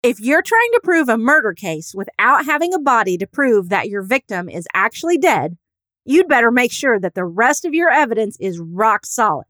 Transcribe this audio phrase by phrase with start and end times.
[0.00, 3.88] If you're trying to prove a murder case without having a body to prove that
[3.88, 5.56] your victim is actually dead,
[6.04, 9.46] you'd better make sure that the rest of your evidence is rock solid.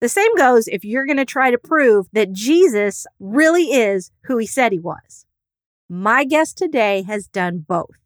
[0.00, 4.38] The same goes if you're going to try to prove that Jesus really is who
[4.38, 5.26] he said he was.
[5.88, 7.96] My guest today has done both.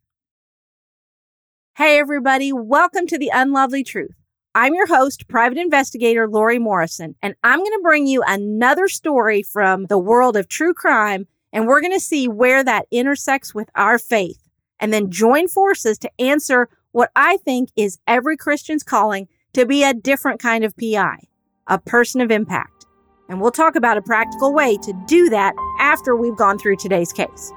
[1.77, 4.15] Hey, everybody, welcome to The Unlovely Truth.
[4.55, 9.43] I'm your host, private investigator Lori Morrison, and I'm going to bring you another story
[9.43, 13.69] from the world of true crime and we're going to see where that intersects with
[13.75, 14.49] our faith
[14.81, 19.85] and then join forces to answer what I think is every Christian's calling to be
[19.85, 21.19] a different kind of PI,
[21.67, 22.87] a person of impact.
[23.29, 27.13] And we'll talk about a practical way to do that after we've gone through today's
[27.13, 27.53] case.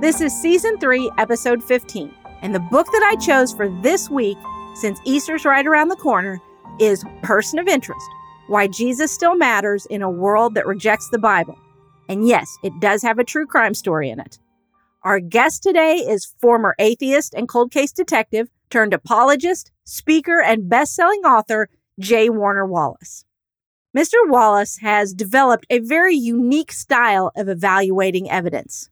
[0.00, 2.14] This is season three, episode 15.
[2.42, 4.36] And the book that I chose for this week,
[4.74, 6.40] since Easter's right around the corner,
[6.78, 8.00] is Person of Interest
[8.48, 11.58] Why Jesus Still Matters in a World That Rejects the Bible.
[12.08, 14.38] And yes, it does have a true crime story in it.
[15.02, 20.94] Our guest today is former atheist and cold case detective turned apologist, speaker, and best
[20.94, 21.68] selling author
[21.98, 22.28] J.
[22.28, 23.24] Warner Wallace.
[23.96, 24.16] Mr.
[24.26, 28.90] Wallace has developed a very unique style of evaluating evidence.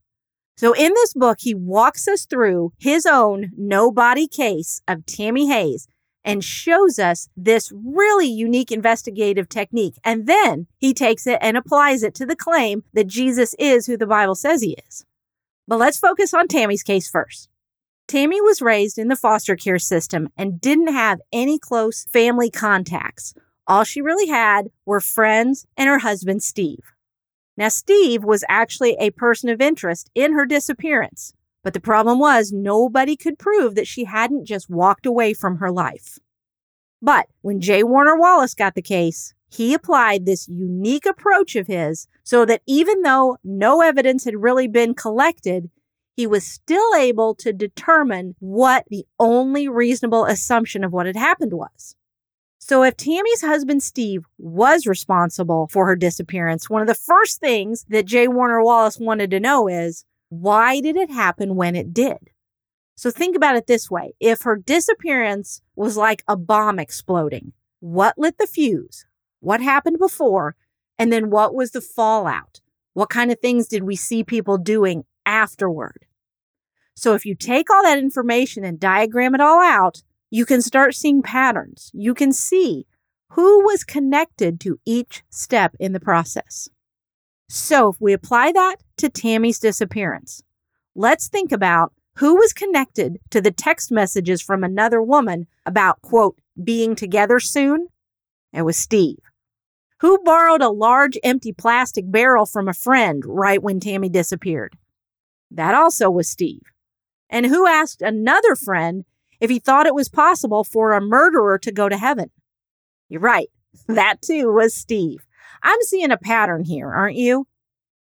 [0.57, 5.49] So, in this book, he walks us through his own no body case of Tammy
[5.49, 5.89] Hayes
[6.25, 9.97] and shows us this really unique investigative technique.
[10.05, 13.97] And then he takes it and applies it to the claim that Jesus is who
[13.97, 15.05] the Bible says he is.
[15.69, 17.49] But let's focus on Tammy's case first.
[18.07, 23.35] Tammy was raised in the foster care system and didn't have any close family contacts.
[23.67, 26.93] All she really had were friends and her husband, Steve.
[27.57, 31.33] Now, Steve was actually a person of interest in her disappearance.
[31.65, 35.73] But the problem was nobody could prove that she hadn't just walked away from her
[35.73, 36.19] life.
[37.03, 37.83] But when J.
[37.83, 43.03] Warner Wallace got the case, he applied this unique approach of his so that even
[43.03, 45.71] though no evidence had really been collected,
[46.15, 51.55] he was still able to determine what the only reasonable assumption of what had happened
[51.55, 51.97] was.
[52.59, 57.85] So, if Tammy's husband Steve was responsible for her disappearance, one of the first things
[57.89, 58.29] that J.
[58.29, 60.05] Warner Wallace wanted to know is
[60.41, 62.31] why did it happen when it did?
[62.97, 64.15] So think about it this way.
[64.21, 69.05] If her disappearance was like a bomb exploding, what lit the fuse?
[69.41, 70.57] What happened before?
[70.99, 72.61] And then what was the fallout?
[72.93, 76.07] What kind of things did we see people doing afterward?
[76.95, 80.95] So if you take all that information and diagram it all out, you can start
[80.95, 81.91] seeing patterns.
[81.93, 82.87] You can see
[83.31, 86.69] who was connected to each step in the process.
[87.49, 90.43] So if we apply that to Tammy's disappearance,
[90.95, 96.37] let's think about who was connected to the text messages from another woman about, quote,
[96.63, 97.89] being together soon?
[98.53, 99.19] It was Steve.
[100.01, 104.77] Who borrowed a large empty plastic barrel from a friend right when Tammy disappeared?
[105.51, 106.63] That also was Steve.
[107.31, 109.05] And who asked another friend
[109.41, 112.31] if he thought it was possible for a murderer to go to heaven?
[113.09, 113.49] You're right.
[113.89, 115.24] That too was Steve.
[115.65, 117.47] I'm seeing a pattern here, aren't you?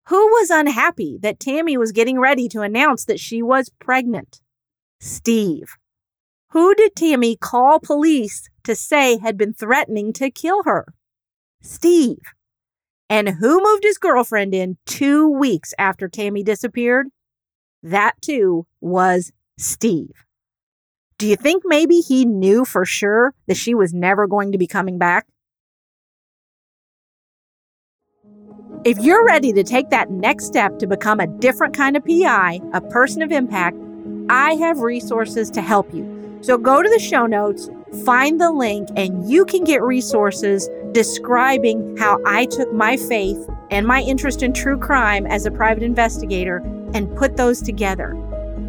[0.10, 4.42] Who was unhappy that Tammy was getting ready to announce that she was pregnant?
[5.00, 5.78] Steve.
[6.52, 10.94] Who did Tammy call police to say had been threatening to kill her?
[11.62, 12.20] Steve.
[13.10, 17.08] And who moved his girlfriend in two weeks after Tammy disappeared?
[17.82, 20.26] That too was Steve.
[21.18, 24.68] Do you think maybe he knew for sure that she was never going to be
[24.68, 25.28] coming back?
[28.86, 32.62] If you're ready to take that next step to become a different kind of PI,
[32.72, 33.76] a person of impact,
[34.30, 36.38] I have resources to help you.
[36.42, 37.68] So go to the show notes,
[38.06, 43.88] find the link, and you can get resources describing how I took my faith and
[43.88, 46.58] my interest in true crime as a private investigator
[46.94, 48.16] and put those together.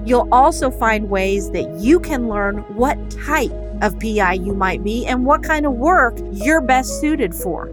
[0.07, 3.53] You'll also find ways that you can learn what type
[3.83, 7.71] of PI you might be and what kind of work you're best suited for.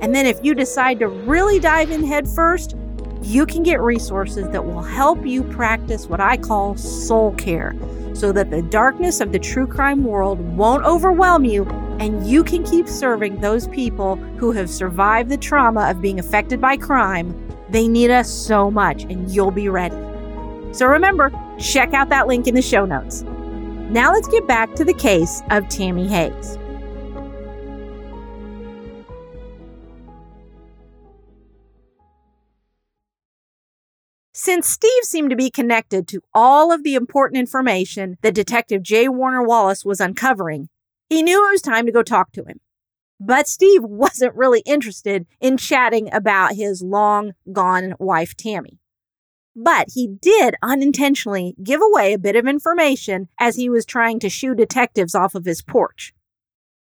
[0.00, 2.76] And then if you decide to really dive in head first,
[3.22, 7.74] you can get resources that will help you practice what I call soul care
[8.14, 11.64] so that the darkness of the true crime world won't overwhelm you
[12.00, 16.60] and you can keep serving those people who have survived the trauma of being affected
[16.60, 17.34] by crime.
[17.70, 19.96] They need us so much and you'll be ready.
[20.72, 23.22] So remember, check out that link in the show notes.
[23.90, 26.57] Now let's get back to the case of Tammy Hayes.
[34.48, 39.06] Since Steve seemed to be connected to all of the important information that Detective J.
[39.06, 40.70] Warner Wallace was uncovering,
[41.10, 42.58] He knew it was time to go talk to him.
[43.20, 48.78] But Steve wasn't really interested in chatting about his long gone wife, Tammy.
[49.54, 54.30] But he did unintentionally give away a bit of information as he was trying to
[54.30, 56.14] shoo detectives off of his porch.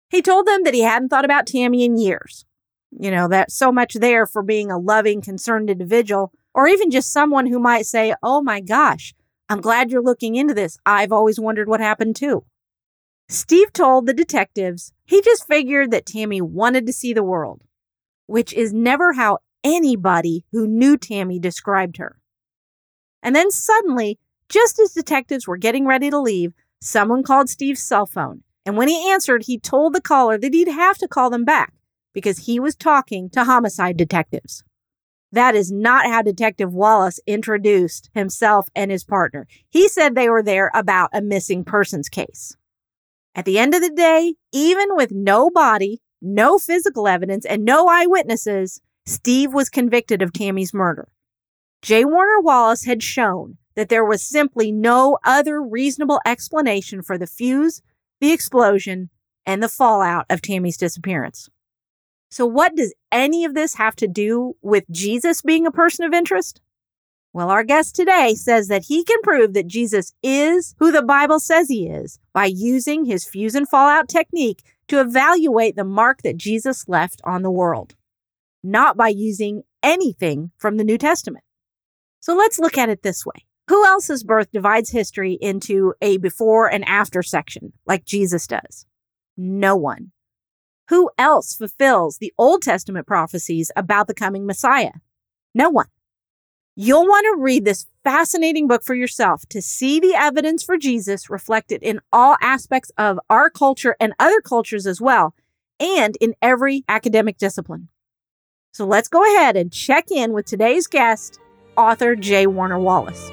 [0.09, 2.43] He told them that he hadn't thought about Tammy in years.
[2.91, 7.11] You know, that's so much there for being a loving, concerned individual, or even just
[7.11, 9.13] someone who might say, Oh my gosh,
[9.49, 10.79] I'm glad you're looking into this.
[10.85, 12.45] I've always wondered what happened too.
[13.27, 17.61] Steve told the detectives he just figured that Tammy wanted to see the world,
[18.25, 22.17] which is never how anybody who knew Tammy described her.
[23.21, 24.17] And then suddenly,
[24.47, 28.43] just as detectives were getting ready to leave, someone called Steve's cell phone.
[28.65, 31.73] And when he answered, he told the caller that he'd have to call them back
[32.13, 34.63] because he was talking to homicide detectives.
[35.31, 39.47] That is not how Detective Wallace introduced himself and his partner.
[39.69, 42.55] He said they were there about a missing persons case.
[43.33, 47.87] At the end of the day, even with no body, no physical evidence, and no
[47.87, 51.09] eyewitnesses, Steve was convicted of Tammy's murder.
[51.81, 52.05] J.
[52.05, 57.81] Warner Wallace had shown that there was simply no other reasonable explanation for the fuse,
[58.21, 59.09] the explosion,
[59.45, 61.49] and the fallout of Tammy's disappearance.
[62.35, 66.13] So, what does any of this have to do with Jesus being a person of
[66.13, 66.59] interest?
[67.31, 71.39] Well, our guest today says that he can prove that Jesus is who the Bible
[71.39, 76.35] says he is by using his fuse and fallout technique to evaluate the mark that
[76.35, 77.95] Jesus left on the world,
[78.61, 81.45] not by using anything from the New Testament.
[82.19, 83.45] So let's look at it this way.
[83.69, 88.85] Who else's birth divides history into a before and after section like Jesus does?
[89.37, 90.11] No one.
[90.89, 94.91] Who else fulfills the Old Testament prophecies about the coming Messiah?
[95.53, 95.87] No one.
[96.75, 101.29] You'll want to read this fascinating book for yourself to see the evidence for Jesus
[101.29, 105.33] reflected in all aspects of our culture and other cultures as well,
[105.79, 107.87] and in every academic discipline.
[108.73, 111.39] So let's go ahead and check in with today's guest,
[111.77, 112.45] author J.
[112.45, 113.31] Warner Wallace.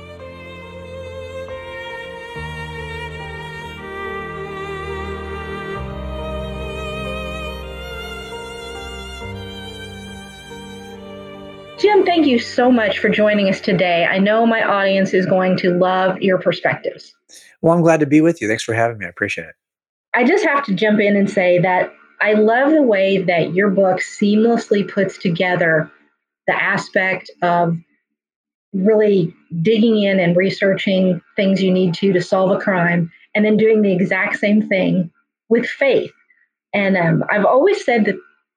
[11.83, 14.05] Jim, thank you so much for joining us today.
[14.05, 17.13] I know my audience is going to love your perspectives.
[17.61, 18.47] Well, I'm glad to be with you.
[18.47, 19.07] Thanks for having me.
[19.07, 19.55] I appreciate it.
[20.15, 23.69] I just have to jump in and say that I love the way that your
[23.69, 25.91] book seamlessly puts together
[26.47, 27.77] the aspect of
[28.73, 33.57] really digging in and researching things you need to to solve a crime, and then
[33.57, 35.11] doing the exact same thing
[35.49, 36.13] with faith.
[36.73, 38.15] And um, I've always said that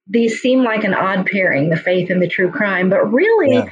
[0.08, 3.70] these seem like an odd pairing, the faith and the true crime, but really, yeah.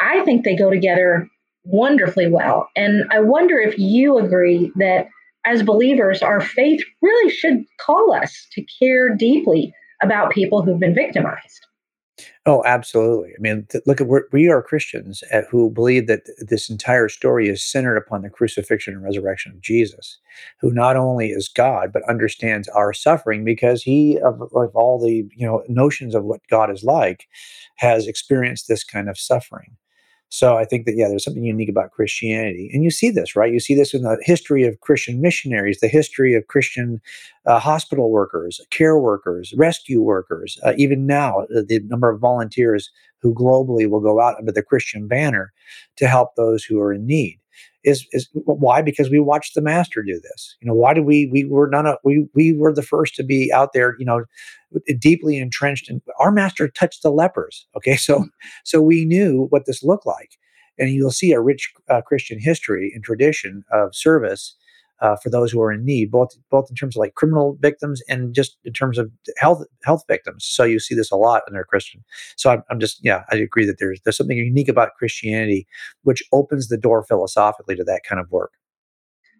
[0.00, 1.28] I think they go together
[1.64, 2.68] wonderfully well.
[2.76, 5.08] And I wonder if you agree that
[5.46, 9.72] as believers, our faith really should call us to care deeply
[10.02, 11.66] about people who've been victimized.
[12.46, 13.30] Oh, absolutely.
[13.30, 17.08] I mean, th- look at we're, we are Christians at, who believe that this entire
[17.08, 20.18] story is centered upon the crucifixion and resurrection of Jesus,
[20.60, 25.28] who not only is God but understands our suffering because he, of, of all the
[25.36, 27.26] you know notions of what God is like,
[27.76, 29.76] has experienced this kind of suffering.
[30.30, 33.52] So I think that yeah, there's something unique about Christianity, and you see this, right?
[33.52, 37.00] You see this in the history of Christian missionaries, the history of Christian
[37.46, 40.56] uh, hospital workers, care workers, rescue workers.
[40.64, 42.90] Uh, even now, uh, the number of volunteers
[43.20, 45.52] who globally will go out under the Christian banner
[45.96, 47.39] to help those who are in need
[47.84, 48.82] is is why?
[48.82, 50.56] Because we watched the master do this.
[50.60, 53.24] You know why did we we were none of we we were the first to
[53.24, 54.24] be out there you know
[54.98, 57.96] deeply entrenched and our master touched the lepers okay?
[57.96, 58.26] So
[58.64, 60.32] so we knew what this looked like.
[60.78, 64.56] And you'll see a rich uh, christian history and tradition of service
[65.00, 68.02] uh, for those who are in need, both both in terms of like criminal victims
[68.08, 70.44] and just in terms of health health victims.
[70.44, 72.04] So you see this a lot in their Christian.
[72.36, 75.66] So I'm, I'm just yeah, I agree that there's there's something unique about Christianity,
[76.02, 78.52] which opens the door philosophically to that kind of work.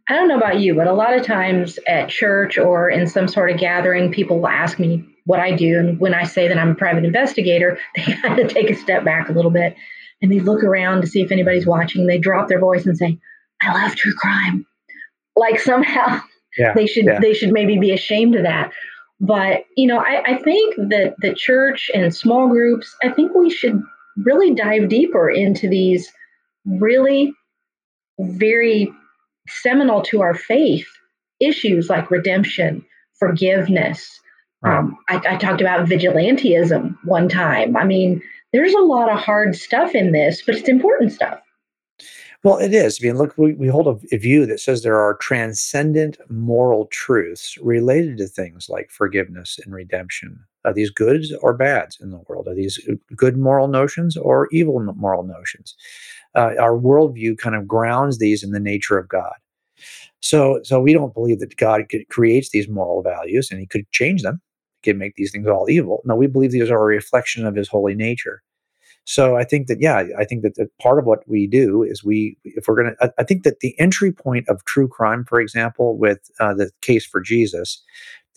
[0.09, 3.29] I don't know about you, but a lot of times at church or in some
[3.29, 6.59] sort of gathering, people will ask me what I do, and when I say that
[6.59, 9.76] I'm a private investigator, they kind of take a step back a little bit
[10.23, 12.07] and they look around to see if anybody's watching.
[12.07, 13.19] They drop their voice and say,
[13.62, 14.67] "I love true crime."
[15.40, 16.20] Like somehow
[16.59, 17.18] yeah, they should yeah.
[17.18, 18.70] they should maybe be ashamed of that
[19.18, 23.50] but you know I, I think that the church and small groups i think we
[23.50, 23.82] should
[24.18, 26.12] really dive deeper into these
[26.66, 27.32] really
[28.18, 28.92] very
[29.49, 30.87] seminal to our faith
[31.40, 32.85] issues like redemption
[33.18, 34.20] forgiveness
[34.62, 34.78] right.
[34.78, 39.56] um, I, I talked about vigilantism one time i mean there's a lot of hard
[39.56, 41.40] stuff in this but it's important stuff
[42.42, 42.99] Well, it is.
[43.02, 46.87] I mean, look, we, we hold a, a view that says there are transcendent moral
[46.87, 50.40] truths related to things like forgiveness and redemption.
[50.64, 52.49] Are these goods or bads in the world?
[52.49, 52.78] Are these
[53.14, 55.75] good moral notions or evil moral notions?
[56.35, 59.35] Uh, our worldview kind of grounds these in the nature of God.
[60.20, 64.23] So, so we don't believe that God creates these moral values and He could change
[64.23, 64.40] them,
[64.82, 66.02] he could make these things all evil.
[66.04, 68.42] No, we believe these are a reflection of His holy nature.
[69.11, 72.05] So I think that yeah, I think that the, part of what we do is
[72.05, 75.40] we, if we're gonna, I, I think that the entry point of true crime, for
[75.40, 77.83] example, with uh, the case for Jesus,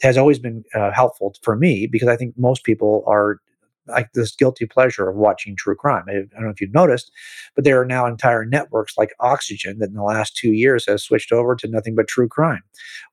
[0.01, 3.37] has always been uh, helpful for me because I think most people are
[3.85, 6.05] like this guilty pleasure of watching true crime.
[6.07, 7.11] I, I, don't know if you've noticed,
[7.53, 11.03] but there are now entire networks like Oxygen that in the last two years has
[11.03, 12.63] switched over to nothing but true crime.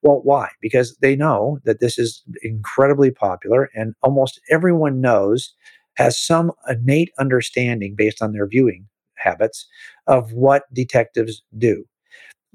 [0.01, 0.49] Well, why?
[0.63, 5.53] Because they know that this is incredibly popular and almost everyone knows,
[5.95, 9.67] has some innate understanding based on their viewing habits
[10.07, 11.85] of what detectives do.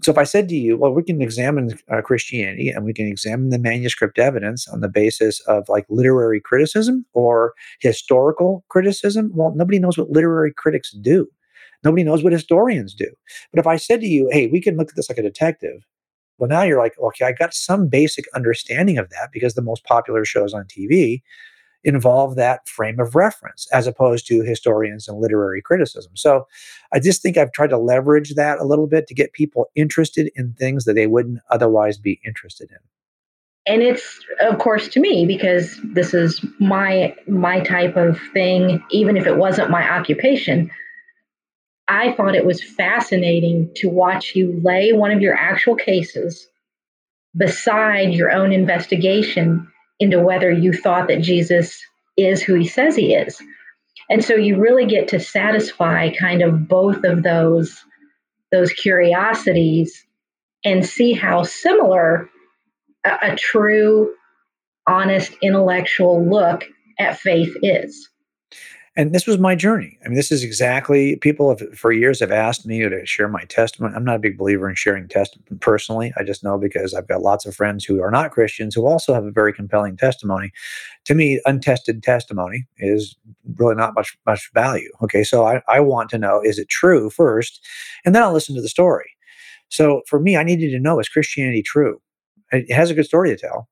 [0.04, 3.08] So if I said to you, well, we can examine uh, Christianity and we can
[3.08, 9.54] examine the manuscript evidence on the basis of like literary criticism or historical criticism, well,
[9.56, 11.28] nobody knows what literary critics do.
[11.84, 13.10] Nobody knows what historians do.
[13.54, 15.86] But if I said to you, hey, we can look at this like a detective,
[16.38, 19.86] well, now you're like, okay, I got some basic understanding of that because the most
[19.86, 21.22] popular shows on TV
[21.86, 26.12] involve that frame of reference as opposed to historians and literary criticism.
[26.16, 26.48] So
[26.92, 30.32] I just think I've tried to leverage that a little bit to get people interested
[30.36, 32.78] in things that they wouldn't otherwise be interested in.
[33.68, 39.16] And it's of course to me because this is my my type of thing even
[39.16, 40.70] if it wasn't my occupation.
[41.88, 46.48] I thought it was fascinating to watch you lay one of your actual cases
[47.38, 51.82] beside your own investigation into whether you thought that Jesus
[52.18, 53.42] is who he says he is.
[54.10, 57.84] And so you really get to satisfy kind of both of those
[58.52, 60.06] those curiosities
[60.64, 62.30] and see how similar
[63.06, 64.14] a, a true
[64.88, 66.64] honest intellectual look
[67.00, 68.10] at faith is
[68.98, 69.98] and this was my journey.
[70.06, 73.44] I mean, this is exactly people have for years have asked me to share my
[73.44, 73.94] testimony.
[73.94, 76.14] I'm not a big believer in sharing testimony personally.
[76.18, 79.14] I just know because I've got lots of friends who are not Christians who also
[79.14, 80.52] have a very compelling testimony.
[81.06, 83.18] To me, untested testimony is
[83.56, 84.90] really not much much value.
[85.04, 87.66] Okay, so I, I want to know is it true first,
[88.06, 89.12] and then I'll listen to the story.
[89.68, 92.02] So for me, I needed to know is Christianity true?
[92.52, 93.68] It has a good story to tell,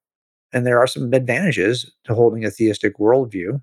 [0.51, 3.61] and there are some advantages to holding a theistic worldview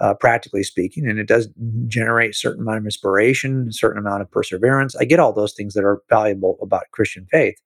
[0.00, 1.48] uh, practically speaking, and it does
[1.86, 4.94] generate a certain amount of inspiration, a certain amount of perseverance.
[4.96, 7.56] I get all those things that are valuable about Christian faith.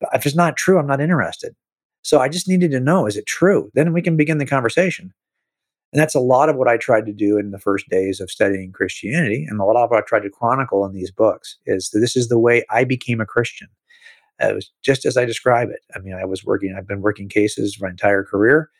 [0.00, 1.54] But if it's not true, I'm not interested.
[2.02, 3.70] So I just needed to know is it true?
[3.74, 5.12] Then we can begin the conversation.
[5.92, 8.30] And that's a lot of what I tried to do in the first days of
[8.30, 9.46] studying Christianity.
[9.48, 12.16] And a lot of what I tried to chronicle in these books is that this
[12.16, 13.68] is the way I became a Christian.
[14.40, 15.80] It was just as I describe it.
[15.94, 18.70] I mean, I was working, I've been working cases my entire career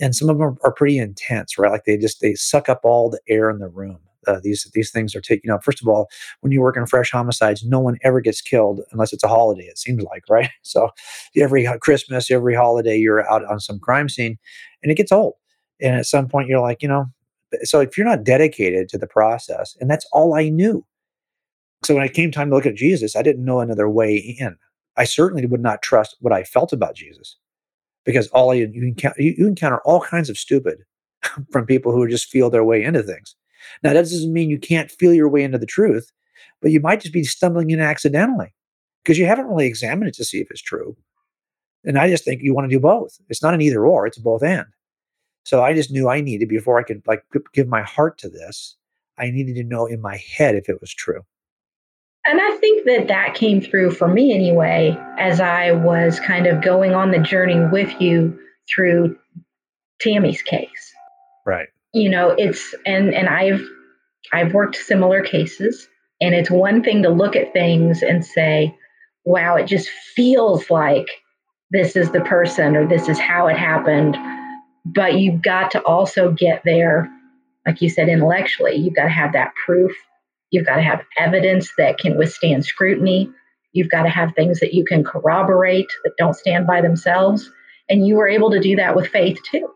[0.00, 1.70] and some of them are, pretty intense, right?
[1.70, 3.98] Like they just they suck up all the air in the room.
[4.26, 5.48] Uh, these these things are taking.
[5.48, 6.08] Know, first of all,
[6.40, 9.64] when you work in fresh homicides, no one ever gets killed unless it's a holiday.
[9.64, 10.50] It seems like, right?
[10.62, 10.90] So
[11.36, 14.38] every Christmas, every holiday, you're out on some crime scene,
[14.82, 15.34] and it gets old.
[15.80, 17.06] And at some point, you're like, you know,
[17.62, 20.84] so if you're not dedicated to the process, and that's all I knew.
[21.82, 24.56] So when it came time to look at Jesus, I didn't know another way in.
[24.96, 27.36] I certainly would not trust what I felt about Jesus
[28.04, 30.78] because all you, you encounter you, you encounter all kinds of stupid
[31.52, 33.34] from people who just feel their way into things.
[33.82, 36.10] Now that doesn't mean you can't feel your way into the truth,
[36.60, 38.54] but you might just be stumbling in accidentally
[39.02, 40.96] because you haven't really examined it to see if it's true.
[41.84, 43.18] And I just think you want to do both.
[43.28, 44.66] It's not an either or; it's a both and.
[45.44, 47.22] So I just knew I needed before I could like
[47.54, 48.76] give my heart to this.
[49.18, 51.22] I needed to know in my head if it was true.
[52.26, 56.62] And I think that that came through for me anyway, as I was kind of
[56.62, 58.38] going on the journey with you
[58.72, 59.16] through
[60.00, 60.92] Tammy's case.
[61.46, 61.68] Right.
[61.92, 63.62] You know, it's and and I've
[64.32, 65.88] I've worked similar cases,
[66.20, 68.76] and it's one thing to look at things and say,
[69.24, 71.06] "Wow, it just feels like
[71.70, 74.16] this is the person or this is how it happened."
[74.84, 77.10] But you've got to also get there,
[77.66, 78.76] like you said, intellectually.
[78.76, 79.92] You've got to have that proof
[80.50, 83.30] You've got to have evidence that can withstand scrutiny.
[83.72, 87.50] You've got to have things that you can corroborate that don't stand by themselves.
[87.88, 89.68] And you were able to do that with faith too.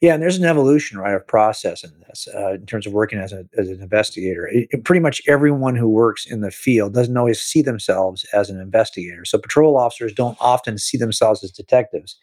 [0.00, 3.18] Yeah, and there's an evolution, right, of process in this uh, in terms of working
[3.18, 4.48] as, a, as an investigator.
[4.48, 8.48] It, it, pretty much everyone who works in the field doesn't always see themselves as
[8.48, 9.24] an investigator.
[9.24, 12.16] So patrol officers don't often see themselves as detectives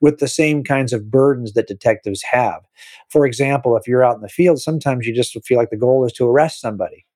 [0.00, 2.62] with the same kinds of burdens that detectives have.
[3.08, 6.04] For example, if you're out in the field, sometimes you just feel like the goal
[6.04, 7.06] is to arrest somebody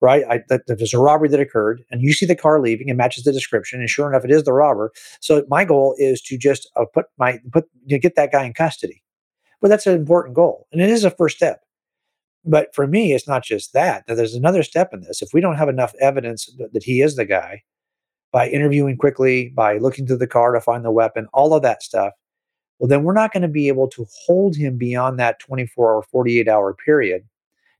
[0.00, 0.24] right?
[0.28, 3.24] I, that, there's a robbery that occurred, and you see the car leaving and matches
[3.24, 4.92] the description, and sure enough, it is the robber.
[5.20, 9.02] So my goal is to just uh, put my put get that guy in custody.
[9.60, 11.60] But that's an important goal, and it is a first step.
[12.44, 14.04] But for me, it's not just that.
[14.06, 15.20] There's another step in this.
[15.20, 17.62] If we don't have enough evidence that, that he is the guy,
[18.32, 21.82] by interviewing quickly, by looking through the car to find the weapon, all of that
[21.82, 22.14] stuff,
[22.78, 26.02] well, then we're not going to be able to hold him beyond that 24 or
[26.02, 27.24] 48 hour period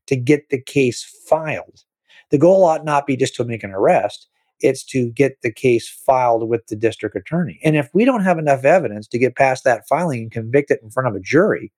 [0.07, 1.83] to get the case filed.
[2.31, 4.27] The goal ought not be just to make an arrest,
[4.61, 7.59] it's to get the case filed with the district attorney.
[7.63, 10.79] And if we don't have enough evidence to get past that filing and convict it
[10.83, 11.71] in front of a jury,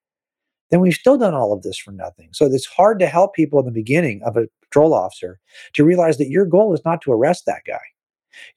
[0.70, 2.30] then we've still done all of this for nothing.
[2.32, 5.40] So it's hard to help people in the beginning of a patrol officer
[5.74, 7.82] to realize that your goal is not to arrest that guy.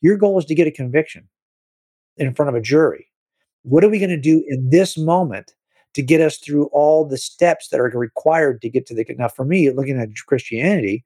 [0.01, 1.29] Your goal is to get a conviction
[2.17, 3.07] in front of a jury.
[3.63, 5.55] What are we going to do in this moment
[5.95, 9.29] to get us through all the steps that are required to get to the now
[9.29, 11.05] for me looking at christianity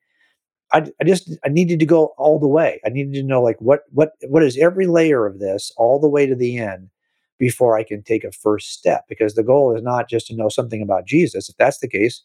[0.73, 2.81] I, I just I needed to go all the way.
[2.85, 6.09] I needed to know like what what what is every layer of this all the
[6.09, 6.91] way to the end
[7.39, 9.05] before I can take a first step.
[9.09, 11.49] Because the goal is not just to know something about Jesus.
[11.49, 12.23] If that's the case,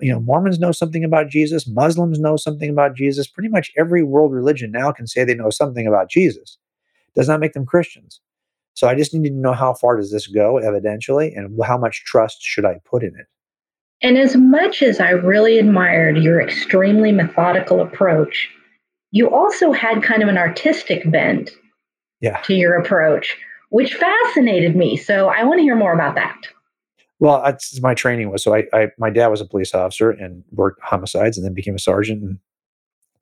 [0.00, 3.26] you know, Mormons know something about Jesus, Muslims know something about Jesus.
[3.26, 6.58] Pretty much every world religion now can say they know something about Jesus.
[7.14, 8.20] Does not make them Christians.
[8.74, 12.04] So I just needed to know how far does this go evidentially and how much
[12.04, 13.26] trust should I put in it.
[14.02, 18.48] And as much as I really admired your extremely methodical approach,
[19.10, 21.50] you also had kind of an artistic bent
[22.20, 22.38] yeah.
[22.42, 23.36] to your approach,
[23.70, 24.96] which fascinated me.
[24.96, 26.38] So I want to hear more about that.
[27.20, 30.44] Well, that's my training was so I, I my dad was a police officer and
[30.52, 32.38] worked homicides and then became a sergeant and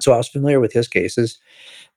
[0.00, 1.38] so I was familiar with his cases,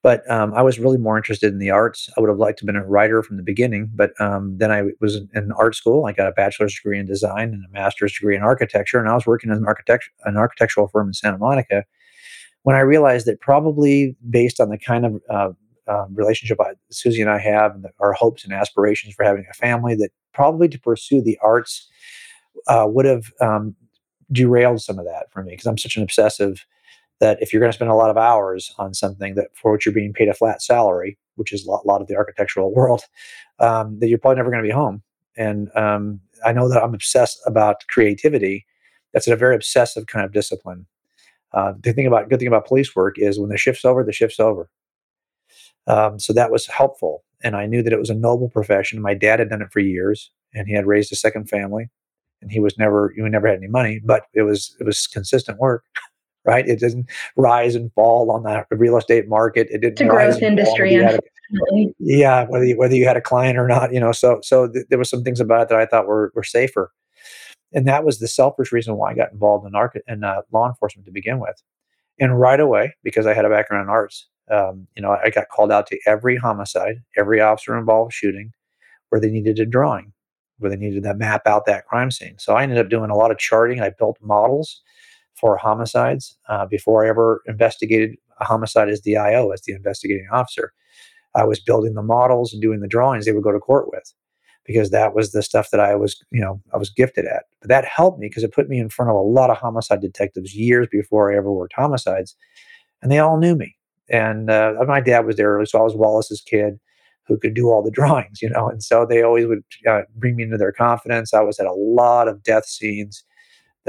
[0.01, 2.09] but um, I was really more interested in the arts.
[2.15, 4.71] I would have liked to have been a writer from the beginning, but um, then
[4.71, 6.05] I was in art school.
[6.05, 9.13] I got a bachelor's degree in design and a master's degree in architecture, and I
[9.13, 11.83] was working as an, architect- an architectural firm in Santa Monica.
[12.63, 15.49] When I realized that probably based on the kind of uh,
[15.87, 19.45] uh, relationship I, Susie and I have, and the, our hopes and aspirations for having
[19.49, 21.89] a family, that probably to pursue the arts
[22.67, 23.75] uh, would have um,
[24.31, 26.65] derailed some of that for me because I'm such an obsessive
[27.19, 29.85] that if you're going to spend a lot of hours on something that for which
[29.85, 33.01] you're being paid a flat salary, which is a lot, lot of the architectural world,
[33.59, 35.03] um, that you're probably never going to be home.
[35.37, 38.65] And um, I know that I'm obsessed about creativity.
[39.13, 40.85] That's a very obsessive kind of discipline.
[41.51, 44.11] Uh, the thing about good thing about police work is when the shift's over, the
[44.11, 44.69] shift's over.
[45.87, 49.01] Um, so that was helpful, and I knew that it was a noble profession.
[49.01, 51.89] My dad had done it for years, and he had raised a second family,
[52.41, 55.57] and he was never he never had any money, but it was it was consistent
[55.59, 55.83] work.
[56.49, 56.67] right?
[56.67, 59.67] It didn't rise and fall on the real estate market.
[59.69, 59.93] It didn't.
[59.93, 61.93] It's a growth industry, unfortunately.
[61.99, 64.11] Yeah, whether you, whether you had a client or not, you know.
[64.11, 66.91] So so th- there were some things about it that I thought were were safer,
[67.73, 70.67] and that was the selfish reason why I got involved in arch- in uh, law
[70.67, 71.61] enforcement to begin with.
[72.19, 75.49] And right away, because I had a background in arts, um, you know, I got
[75.49, 78.51] called out to every homicide, every officer involved shooting,
[79.09, 80.11] where they needed a drawing,
[80.57, 82.37] where they needed to map out that crime scene.
[82.37, 83.81] So I ended up doing a lot of charting.
[83.81, 84.81] I built models
[85.39, 90.27] for homicides uh, before I ever investigated a homicide as the IO, as the investigating
[90.31, 90.73] officer.
[91.35, 94.13] I was building the models and doing the drawings they would go to court with
[94.65, 97.43] because that was the stuff that I was, you know, I was gifted at.
[97.61, 100.01] But that helped me because it put me in front of a lot of homicide
[100.01, 102.35] detectives years before I ever worked homicides,
[103.01, 103.75] and they all knew me.
[104.09, 106.79] And uh, my dad was there early, so I was Wallace's kid
[107.25, 108.69] who could do all the drawings, you know.
[108.69, 111.33] And so they always would uh, bring me into their confidence.
[111.33, 113.23] I was at a lot of death scenes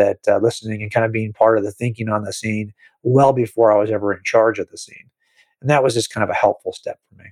[0.00, 3.32] that uh, listening and kind of being part of the thinking on the scene well
[3.32, 5.10] before I was ever in charge of the scene.
[5.60, 7.30] And that was just kind of a helpful step for me.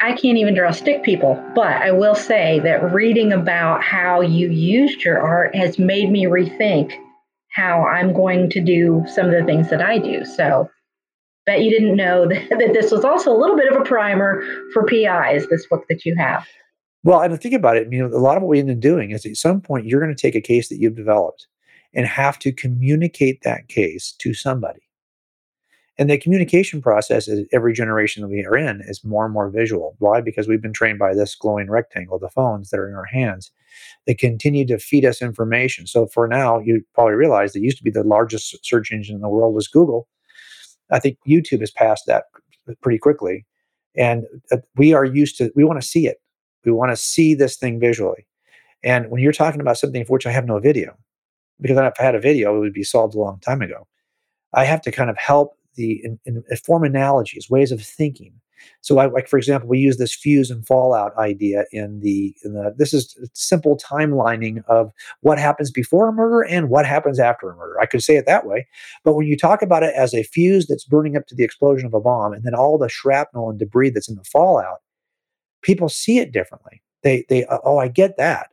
[0.00, 4.48] I can't even draw stick people, but I will say that reading about how you
[4.50, 6.92] used your art has made me rethink
[7.52, 10.24] how I'm going to do some of the things that I do.
[10.24, 10.68] So,
[11.46, 14.42] bet you didn't know that, that this was also a little bit of a primer
[14.72, 16.46] for PIs, this book that you have.
[17.04, 19.10] Well, and think about it, you know, a lot of what we end up doing
[19.10, 21.46] is at some point you're going to take a case that you've developed
[21.94, 24.80] and have to communicate that case to somebody.
[25.98, 29.50] And the communication process is every generation that we are in is more and more
[29.50, 29.94] visual.
[29.98, 30.22] Why?
[30.22, 33.50] Because we've been trained by this glowing rectangle, the phones that are in our hands,
[34.06, 35.86] that continue to feed us information.
[35.86, 39.20] So for now, you probably realize that used to be the largest search engine in
[39.20, 40.08] the world was Google.
[40.90, 42.24] I think YouTube has passed that
[42.80, 43.44] pretty quickly.
[43.94, 46.16] And uh, we are used to, we want to see it.
[46.64, 48.26] We want to see this thing visually.
[48.82, 50.96] And when you're talking about something for which I have no video,
[51.62, 53.86] because if I had a video, it would be solved a long time ago.
[54.52, 58.34] I have to kind of help the in, in, uh, form analogies, ways of thinking
[58.80, 62.52] So, I, like for example, we use this fuse and fallout idea in the in
[62.52, 62.74] the.
[62.76, 67.56] This is simple timelining of what happens before a murder and what happens after a
[67.56, 67.80] murder.
[67.80, 68.66] I could say it that way,
[69.04, 71.86] but when you talk about it as a fuse that's burning up to the explosion
[71.86, 74.80] of a bomb, and then all the shrapnel and debris that's in the fallout,
[75.62, 76.82] people see it differently.
[77.02, 78.50] They they oh, I get that,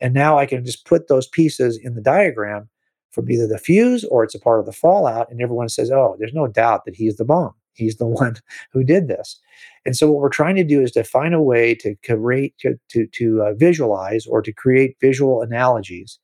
[0.00, 2.68] and now I can just put those pieces in the diagram
[3.10, 6.16] from either the fuse or it's a part of the fallout, and everyone says, oh,
[6.18, 8.36] there's no doubt that he's the bomb He's the one
[8.72, 9.38] who did this.
[9.84, 12.78] And so what we're trying to do is to find a way to create, to,
[12.90, 16.18] to, to uh, visualize or to create visual analogies.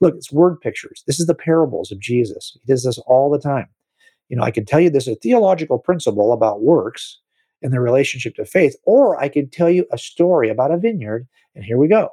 [0.00, 1.02] Look, it's word pictures.
[1.06, 2.52] This is the parables of Jesus.
[2.54, 3.68] He does this all the time.
[4.28, 7.20] You know, I can tell you this a theological principle about works
[7.62, 11.26] and the relationship to faith, or I could tell you a story about a vineyard,
[11.54, 12.10] and here we go.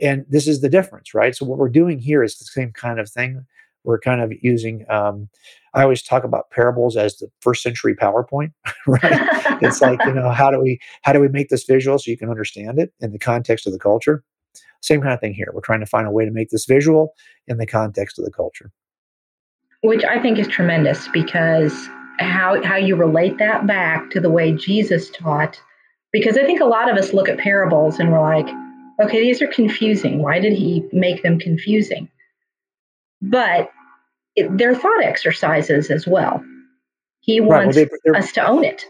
[0.00, 1.34] And this is the difference, right?
[1.34, 3.44] So what we're doing here is the same kind of thing.
[3.84, 5.28] We're kind of using um,
[5.74, 8.52] I always talk about parables as the first century PowerPoint,
[8.86, 9.58] right?
[9.62, 12.16] it's like, you know, how do we how do we make this visual so you
[12.16, 14.22] can understand it in the context of the culture?
[14.80, 15.50] Same kind of thing here.
[15.52, 17.14] We're trying to find a way to make this visual
[17.46, 18.70] in the context of the culture.
[19.82, 21.88] Which I think is tremendous because
[22.20, 25.60] how how you relate that back to the way Jesus taught
[26.12, 28.46] because I think a lot of us look at parables and we're like,
[29.00, 30.22] okay, these are confusing.
[30.22, 32.08] Why did he make them confusing?
[33.22, 33.70] But
[34.36, 36.44] it, they're thought exercises as well.
[37.20, 38.84] He wants right, well, they, us to own it.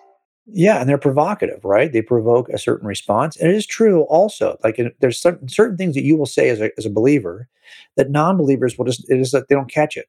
[0.47, 1.93] Yeah, and they're provocative, right?
[1.93, 3.37] They provoke a certain response.
[3.37, 4.59] And it is true also.
[4.62, 7.49] Like there's certain, certain things that you will say as a, as a believer
[7.97, 10.07] that non-believers will just it is that they don't catch it.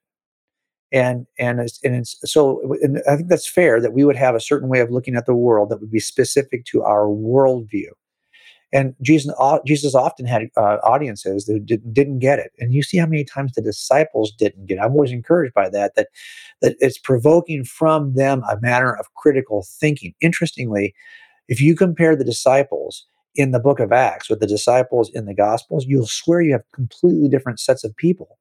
[0.92, 4.36] And and it's, and it's so and I think that's fair that we would have
[4.36, 7.90] a certain way of looking at the world that would be specific to our worldview.
[8.76, 9.34] And Jesus,
[9.66, 12.52] Jesus often had uh, audiences that didn't, didn't get it.
[12.60, 14.82] And you see how many times the disciples didn't get it.
[14.82, 16.10] I'm always encouraged by that, that,
[16.62, 20.14] that it's provoking from them a manner of critical thinking.
[20.20, 20.94] Interestingly,
[21.48, 25.34] if you compare the disciples in the book of Acts with the disciples in the
[25.34, 28.40] Gospels, you'll swear you have completely different sets of people.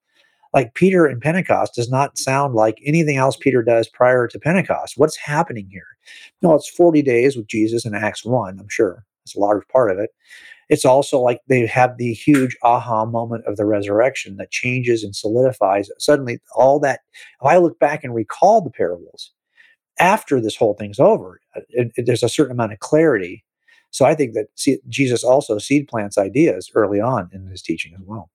[0.53, 4.95] Like Peter in Pentecost does not sound like anything else Peter does prior to Pentecost.
[4.97, 5.97] What's happening here?
[6.43, 9.05] No, it's 40 days with Jesus in Acts 1, I'm sure.
[9.25, 10.11] It's a large part of it.
[10.69, 15.15] It's also like they have the huge aha moment of the resurrection that changes and
[15.15, 15.89] solidifies.
[15.99, 17.01] Suddenly, all that,
[17.41, 19.33] if I look back and recall the parables
[19.99, 23.45] after this whole thing's over, uh, it, it, there's a certain amount of clarity.
[23.91, 27.93] So I think that see, Jesus also seed plants ideas early on in his teaching
[27.95, 28.31] as well.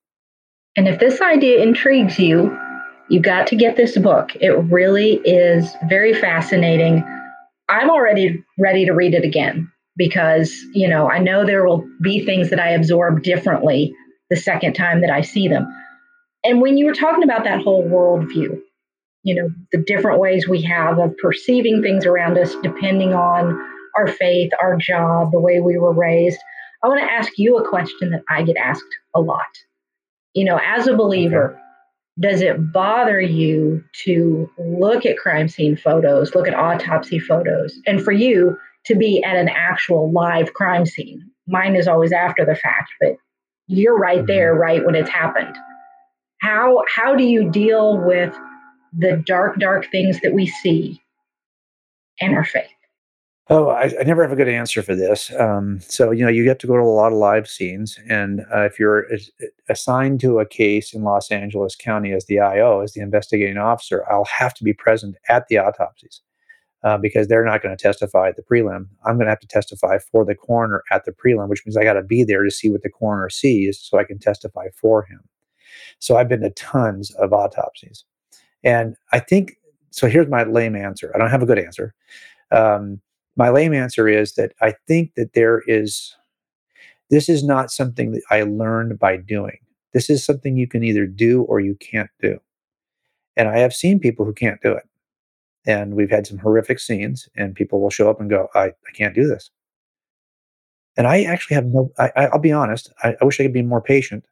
[0.76, 2.58] And if this idea intrigues you,
[3.10, 4.36] you got to get this book.
[4.36, 7.04] It really is very fascinating.
[7.68, 12.26] I'm already ready to read it again because you know i know there will be
[12.26, 13.94] things that i absorb differently
[14.32, 15.68] the second time that i see them.
[16.42, 18.60] And when you were talking about that whole worldview
[19.22, 23.60] you know the different ways we have of perceiving things around us depending on
[23.98, 26.40] our faith our job the way we were raised
[26.84, 29.52] i want to ask you a question that i get asked a lot.
[30.34, 32.32] You know as a believer okay.
[32.32, 37.78] does it bother you to look at crime scene photos look at autopsy photos?
[37.86, 41.30] And for you to be at an actual live crime scene.
[41.48, 43.18] Mine is always after the fact, but
[43.68, 44.28] you're right mm-hmm.
[44.28, 45.56] there, right when it's happened.
[46.42, 48.34] How how do you deal with
[48.98, 51.02] the dark, dark things that we see
[52.20, 52.70] and our faith?
[53.52, 55.34] Oh, I, I, never have a good answer for this.
[55.34, 57.98] Um, so, you know, you get to go to a lot of live scenes.
[58.08, 59.08] And uh, if you're
[59.70, 64.06] assigned to a case in Los Angeles County as the IO, as the investigating officer,
[64.08, 66.22] I'll have to be present at the autopsies
[66.84, 68.88] uh, because they're not going to testify at the prelim.
[69.06, 71.84] I'm going to have to testify for the coroner at the prelim, which means I
[71.84, 75.04] got to be there to see what the coroner sees so I can testify for
[75.04, 75.22] him.
[76.00, 78.06] So I've been to tons of autopsies.
[78.64, 79.58] And I think
[79.92, 80.08] so.
[80.08, 81.12] Here's my lame answer.
[81.14, 81.94] I don't have a good answer.
[82.52, 83.02] Um,
[83.36, 86.16] my lame answer is that I think that there is,
[87.10, 89.60] this is not something that I learned by doing.
[89.94, 92.40] This is something you can either do or you can't do.
[93.38, 94.84] And I have seen people who can't do it
[95.66, 98.92] and we've had some horrific scenes and people will show up and go i, I
[98.94, 99.52] can't do this.
[100.98, 103.62] And i actually have no I, will be honest I, I wish i could be
[103.62, 104.26] more patient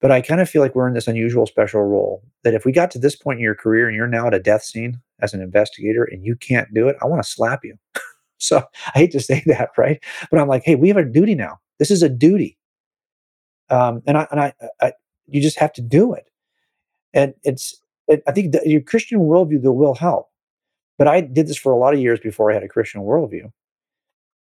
[0.00, 2.72] but i kind of feel like we're in this unusual special role that if we
[2.72, 5.34] got to this point in your career and you're now at a death scene as
[5.34, 7.76] an investigator and you can't do it i want to slap you.
[8.42, 10.02] So i hate to say that right?
[10.30, 11.58] But i'm like hey we have a duty now.
[11.78, 12.56] This is a duty.
[13.68, 14.92] Um, and i and I, I
[15.26, 16.30] you just have to do it.
[17.12, 20.29] And it's it, i think your christian worldview will help
[21.00, 23.50] but I did this for a lot of years before I had a Christian worldview.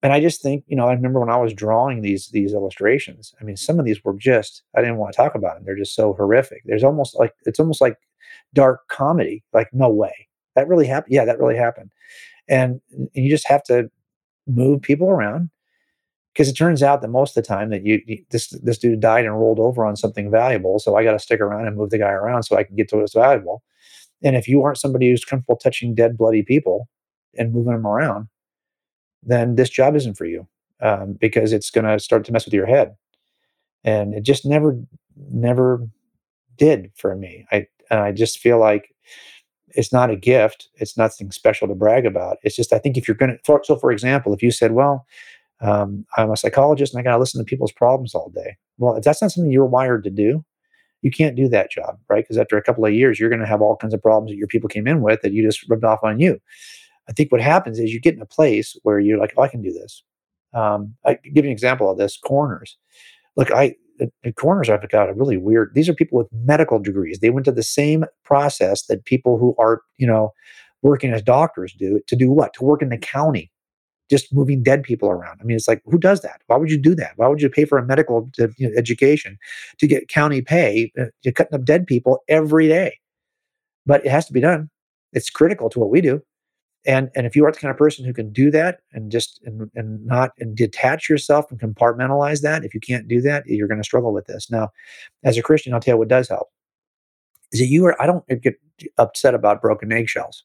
[0.01, 3.33] And I just think, you know, I remember when I was drawing these these illustrations.
[3.41, 5.65] I mean, some of these were just I didn't want to talk about them.
[5.65, 6.61] They're just so horrific.
[6.63, 7.97] There's almost like it's almost like
[8.53, 9.43] dark comedy.
[9.51, 11.13] Like, no way that really happened.
[11.13, 11.91] Yeah, that really happened.
[12.47, 13.89] And, and you just have to
[14.47, 15.49] move people around
[16.33, 18.99] because it turns out that most of the time that you, you this this dude
[18.99, 21.89] died and rolled over on something valuable, so I got to stick around and move
[21.89, 23.63] the guy around so I can get to what's valuable.
[24.23, 26.87] And if you aren't somebody who's comfortable touching dead, bloody people
[27.37, 28.27] and moving them around,
[29.23, 30.47] then this job isn't for you
[30.81, 32.95] um, because it's going to start to mess with your head.
[33.83, 34.79] And it just never,
[35.31, 35.87] never
[36.57, 37.45] did for me.
[37.51, 38.93] I I just feel like
[39.69, 40.69] it's not a gift.
[40.75, 42.37] It's nothing special to brag about.
[42.43, 45.05] It's just I think if you're going to, so for example, if you said, well,
[45.61, 48.57] um, I'm a psychologist and I got to listen to people's problems all day.
[48.77, 50.43] Well, if that's not something you're wired to do,
[51.05, 52.23] you can't do that job, right?
[52.23, 54.37] Because after a couple of years, you're going to have all kinds of problems that
[54.37, 56.39] your people came in with that you just rubbed off on you.
[57.07, 59.47] I think what happens is you get in a place where you're like, oh, I
[59.47, 60.01] can do this.
[60.55, 62.75] Um, I give you an example of this: coroners.
[63.35, 65.73] Look, I the coroners I've got a really weird.
[65.75, 67.19] These are people with medical degrees.
[67.19, 70.33] They went to the same process that people who are, you know,
[70.81, 72.01] working as doctors do.
[72.07, 72.55] To do what?
[72.55, 73.51] To work in the county
[74.09, 75.39] just moving dead people around.
[75.41, 76.41] I mean, it's like, who does that?
[76.47, 77.13] Why would you do that?
[77.15, 79.37] Why would you pay for a medical to, you know, education
[79.79, 80.91] to get county pay?
[80.99, 82.99] Uh, you're cutting up dead people every day.
[83.85, 84.69] But it has to be done.
[85.13, 86.21] It's critical to what we do.
[86.87, 89.41] And, and if you aren't the kind of person who can do that and just
[89.43, 93.67] and, and not and detach yourself and compartmentalize that, if you can't do that, you're
[93.67, 94.51] going to struggle with this.
[94.51, 94.69] Now,
[95.23, 96.49] as a Christian, I'll tell you what does help
[97.51, 98.55] is that you are I don't get
[98.97, 100.43] upset about broken eggshells.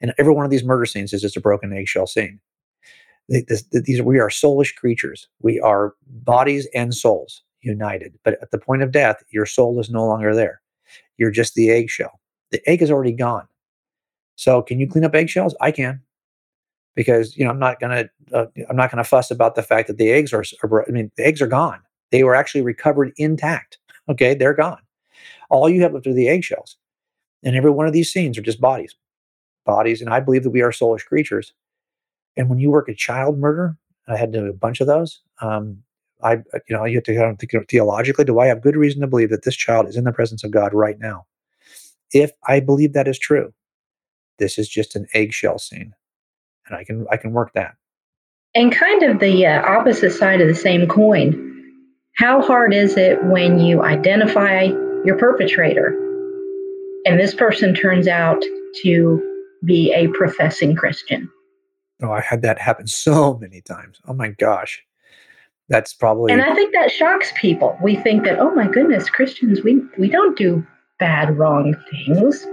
[0.00, 2.40] And every one of these murder scenes is just a broken eggshell scene
[3.28, 5.28] this, these we are soulish creatures.
[5.40, 8.14] We are bodies and souls united.
[8.24, 10.60] But at the point of death, your soul is no longer there.
[11.18, 12.20] You're just the eggshell.
[12.52, 13.48] The egg is already gone.
[14.36, 15.56] So, can you clean up eggshells?
[15.60, 16.00] I can,
[16.94, 19.96] because you know I'm not gonna uh, I'm not gonna fuss about the fact that
[19.96, 20.86] the eggs are, are.
[20.86, 21.80] I mean, the eggs are gone.
[22.12, 23.78] They were actually recovered intact.
[24.08, 24.78] Okay, they're gone.
[25.50, 26.76] All you have left are the eggshells,
[27.42, 28.94] and every one of these scenes are just bodies,
[29.64, 30.00] bodies.
[30.00, 31.52] And I believe that we are soulish creatures
[32.36, 33.76] and when you work a child murder,
[34.08, 35.20] I had to do a bunch of those.
[35.40, 35.82] Um,
[36.22, 36.34] I,
[36.68, 38.24] you know, you have to kind of think theologically.
[38.24, 40.50] Do I have good reason to believe that this child is in the presence of
[40.50, 41.26] God right now?
[42.12, 43.52] If I believe that is true,
[44.38, 45.94] this is just an eggshell scene,
[46.66, 47.74] and I can I can work that.
[48.54, 51.42] And kind of the uh, opposite side of the same coin.
[52.16, 54.62] How hard is it when you identify
[55.04, 55.88] your perpetrator,
[57.04, 58.42] and this person turns out
[58.82, 59.22] to
[59.64, 61.30] be a professing Christian?
[62.02, 64.00] Oh, I had that happen so many times.
[64.06, 64.82] Oh my gosh.
[65.68, 67.76] That's probably And I think that shocks people.
[67.82, 70.64] We think that, oh my goodness, Christians, we we don't do
[70.98, 72.46] bad, wrong things.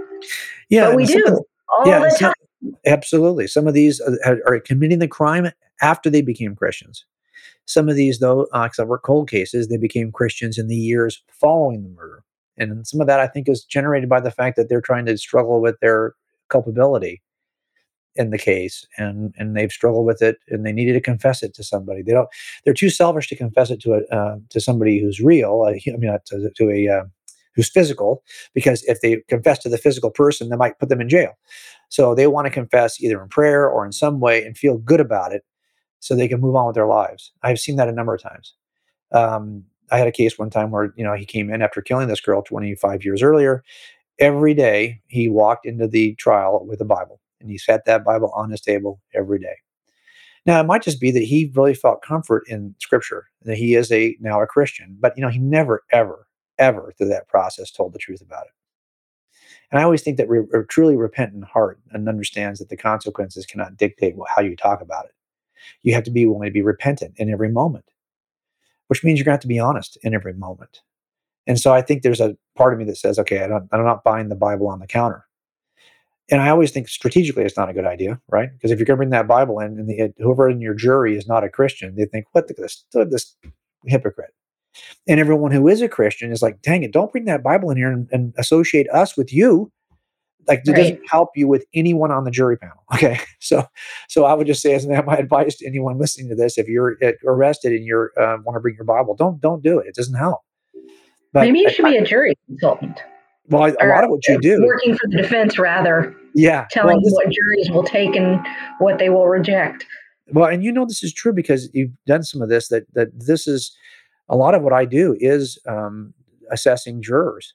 [0.68, 0.88] Yeah.
[0.88, 2.74] But we do of, all yeah, the time.
[2.86, 3.46] absolutely.
[3.46, 7.04] Some of these are, are, committing the crime after they became Christians.
[7.66, 10.76] Some of these, though, because uh, I work cold cases, they became Christians in the
[10.76, 12.22] years following the murder.
[12.56, 15.16] And some of that I think is generated by the fact that they're trying to
[15.16, 16.14] struggle with their
[16.48, 17.22] culpability
[18.16, 21.54] in the case and and they've struggled with it and they needed to confess it
[21.54, 22.02] to somebody.
[22.02, 22.28] They don't
[22.64, 25.96] they're too selfish to confess it to a uh, to somebody who's real uh, i
[25.96, 27.04] mean to, to a uh,
[27.54, 28.22] who's physical
[28.52, 31.32] because if they confess to the physical person they might put them in jail.
[31.88, 35.00] So they want to confess either in prayer or in some way and feel good
[35.00, 35.44] about it
[36.00, 37.32] so they can move on with their lives.
[37.42, 38.54] I've seen that a number of times.
[39.12, 42.08] Um, i had a case one time where you know he came in after killing
[42.08, 43.62] this girl 25 years earlier.
[44.20, 48.32] Every day he walked into the trial with a bible and he sat that Bible
[48.34, 49.56] on his table every day.
[50.46, 53.92] Now, it might just be that he really felt comfort in Scripture, that he is
[53.92, 56.26] a now a Christian, but you know he never, ever,
[56.58, 58.52] ever through that process told the truth about it.
[59.70, 63.46] And I always think that a uh, truly repentant heart and understands that the consequences
[63.46, 65.12] cannot dictate how you talk about it.
[65.82, 67.86] You have to be willing to be repentant in every moment,
[68.88, 70.80] which means you're going to have to be honest in every moment.
[71.46, 73.84] And so I think there's a part of me that says, okay, I don't, I'm
[73.84, 75.26] not buying the Bible on the counter.
[76.30, 78.48] And I always think strategically it's not a good idea, right?
[78.52, 81.16] Because if you're going to bring that Bible in and the, whoever in your jury
[81.16, 83.36] is not a Christian, they think, what the, this, this
[83.84, 84.32] hypocrite.
[85.06, 87.76] And everyone who is a Christian is like, dang it, don't bring that Bible in
[87.76, 89.70] here and, and associate us with you.
[90.48, 90.76] Like it right.
[90.76, 92.76] doesn't help you with anyone on the jury panel.
[92.94, 93.18] Okay.
[93.40, 93.66] So,
[94.08, 96.96] so I would just say as my advice to anyone listening to this, if you're
[97.02, 99.88] uh, arrested and you're uh, want to bring your Bible, don't, don't do it.
[99.88, 100.40] It doesn't help.
[101.32, 103.00] But Maybe you should I, be a jury consultant.
[103.48, 107.04] Well, a lot of what you do, working for the defense, rather, yeah, telling well,
[107.04, 108.44] this, what juries will take and
[108.78, 109.84] what they will reject.
[110.28, 112.68] Well, and you know this is true because you've done some of this.
[112.68, 113.76] That that this is
[114.30, 116.14] a lot of what I do is um,
[116.50, 117.54] assessing jurors,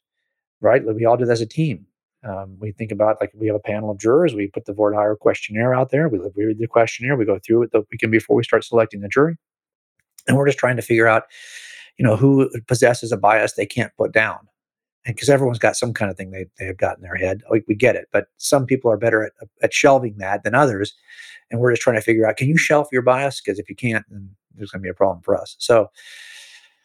[0.61, 0.83] right?
[0.85, 1.87] We all do that as a team.
[2.23, 4.35] Um, we think about like we have a panel of jurors.
[4.35, 6.07] We put the voir dire questionnaire out there.
[6.07, 7.15] We, we read the questionnaire.
[7.15, 9.37] We go through it the weekend before we start selecting the jury,
[10.27, 11.23] and we're just trying to figure out,
[11.97, 14.37] you know, who possesses a bias they can't put down
[15.05, 17.41] and because everyone's got some kind of thing they, they have got in their head
[17.51, 19.31] we, we get it but some people are better at,
[19.61, 20.93] at shelving that than others
[21.51, 23.41] and we're just trying to figure out can you shelf your bias?
[23.41, 25.55] Because if you can't then there's going to be a problem for us.
[25.59, 25.89] So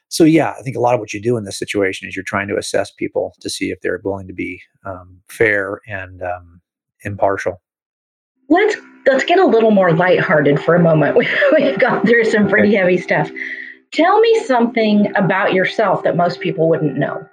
[0.09, 2.22] so yeah i think a lot of what you do in this situation is you're
[2.22, 6.61] trying to assess people to see if they're willing to be um, fair and um,
[7.05, 7.61] impartial.
[8.48, 11.16] Let's let's get a little more lighthearted for a moment.
[11.57, 13.31] We've gone through some pretty heavy stuff.
[13.92, 17.27] Tell me something about yourself that most people wouldn't know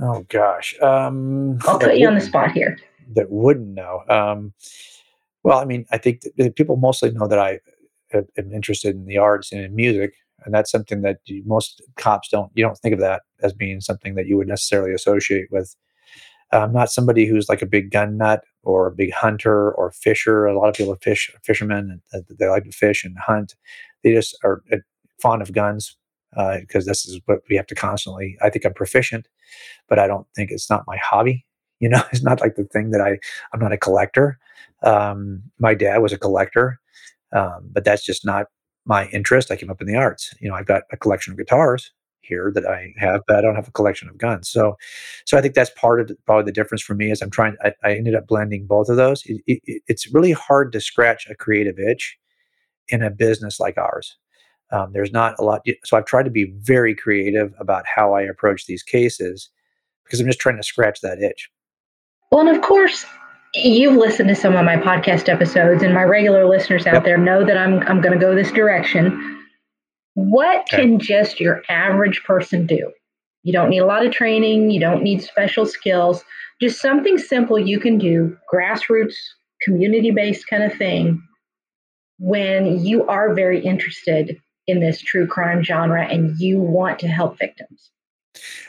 [0.00, 2.78] Oh gosh, um, I'll put you on the spot here.
[3.14, 4.02] That wouldn't know.
[4.08, 4.54] Um,
[5.42, 6.22] well, I mean, I think
[6.56, 7.60] people mostly know that I
[8.14, 12.28] am interested in the arts and in music, and that's something that you, most cops
[12.28, 12.50] don't.
[12.54, 15.74] You don't think of that as being something that you would necessarily associate with.
[16.52, 20.46] I'm not somebody who's like a big gun nut or a big hunter or fisher.
[20.46, 23.54] A lot of people are fish fishermen, and they like to fish and hunt.
[24.04, 24.76] They just are uh,
[25.20, 25.96] fond of guns
[26.30, 28.36] because uh, this is what we have to constantly.
[28.42, 29.28] I think I'm proficient,
[29.88, 31.44] but I don't think it's not my hobby.
[31.80, 33.18] You know, it's not like the thing that I.
[33.52, 34.38] I'm not a collector.
[34.82, 36.80] Um, my dad was a collector,
[37.32, 38.46] um, but that's just not
[38.84, 39.50] my interest.
[39.50, 40.34] I came up in the arts.
[40.40, 43.56] You know, I've got a collection of guitars here that I have, but I don't
[43.56, 44.48] have a collection of guns.
[44.48, 44.76] So,
[45.26, 47.56] so I think that's part of the, probably the difference for me is I'm trying.
[47.62, 49.22] I, I ended up blending both of those.
[49.26, 52.16] It, it, it's really hard to scratch a creative itch
[52.88, 54.16] in a business like ours.
[54.72, 55.62] Um, there's not a lot.
[55.84, 59.50] So I've tried to be very creative about how I approach these cases
[60.04, 61.50] because I'm just trying to scratch that itch.
[62.30, 63.04] Well, and of course,
[63.54, 67.04] you've listened to some of my podcast episodes, and my regular listeners out yep.
[67.04, 69.44] there know that I'm I'm going to go this direction.
[70.14, 70.76] What okay.
[70.82, 72.92] can just your average person do?
[73.42, 74.70] You don't need a lot of training.
[74.70, 76.24] You don't need special skills.
[76.60, 79.14] Just something simple you can do, grassroots,
[79.62, 81.22] community based kind of thing,
[82.18, 87.38] when you are very interested in this true crime genre and you want to help
[87.38, 87.90] victims?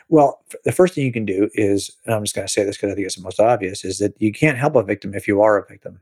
[0.09, 2.77] Well, the first thing you can do is, and I'm just going to say this
[2.77, 5.27] because I think it's the most obvious, is that you can't help a victim if
[5.27, 6.01] you are a victim.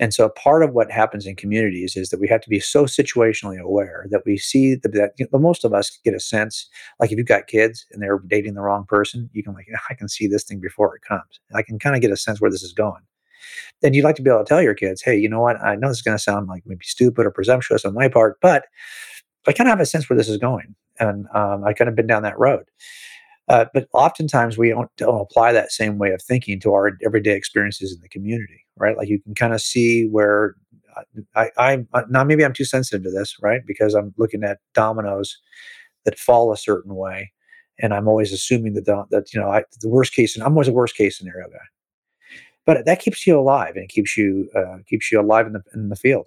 [0.00, 2.84] And so part of what happens in communities is that we have to be so
[2.84, 6.68] situationally aware that we see the, that you know, most of us get a sense,
[7.00, 9.94] like if you've got kids and they're dating the wrong person, you can like, I
[9.94, 11.40] can see this thing before it comes.
[11.54, 13.02] I can kind of get a sense where this is going.
[13.82, 15.60] Then you'd like to be able to tell your kids, hey, you know what?
[15.62, 18.38] I know this is going to sound like maybe stupid or presumptuous on my part,
[18.40, 18.64] but
[19.46, 21.96] I kind of have a sense where this is going, and um, I kind of
[21.96, 22.64] been down that road.
[23.48, 27.34] Uh, but oftentimes we don't, don't apply that same way of thinking to our everyday
[27.34, 28.96] experiences in the community, right?
[28.96, 30.54] Like you can kind of see where
[30.96, 33.62] uh, I, I uh, now maybe I'm too sensitive to this, right?
[33.66, 35.38] Because I'm looking at dominoes
[36.04, 37.32] that fall a certain way,
[37.78, 40.52] and I'm always assuming that the, that you know I, the worst case, and I'm
[40.52, 41.56] always a worst case scenario guy.
[42.68, 45.62] But that keeps you alive, and it keeps you uh, keeps you alive in the
[45.74, 46.26] in the field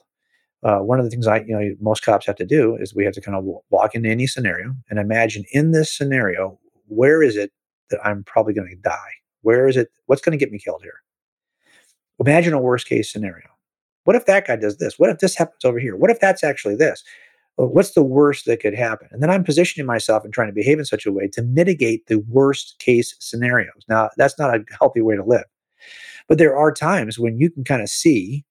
[0.64, 3.04] uh, one of the things I, you know, most cops have to do is we
[3.06, 7.36] have to kind of walk into any scenario and imagine in this scenario, where is
[7.36, 7.52] it
[7.90, 9.12] that I'm probably going to die?
[9.42, 9.90] Where is it?
[10.06, 11.02] What's going to get me killed here?
[12.20, 13.48] Imagine a worst case scenario.
[14.04, 15.00] What if that guy does this?
[15.00, 15.96] What if this happens over here?
[15.96, 17.04] What if that's actually this?
[17.56, 19.08] What's the worst that could happen?
[19.12, 22.08] And then I'm positioning myself and trying to behave in such a way to mitigate
[22.08, 23.84] the worst case scenarios.
[23.90, 25.44] Now, that's not a healthy way to live.
[26.32, 28.46] But there are times when you can kind of see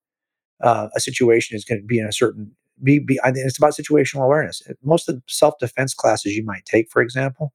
[0.63, 3.57] uh, a situation is going to be in a certain be, be I think it's
[3.57, 4.61] about situational awareness.
[4.85, 7.55] Most of the self-defense classes you might take, for example,